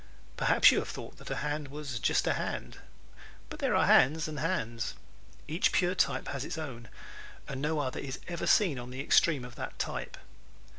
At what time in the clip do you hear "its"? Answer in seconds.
6.43-6.57